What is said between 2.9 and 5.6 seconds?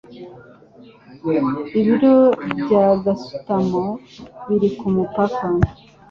gasutamo biri kumupaka.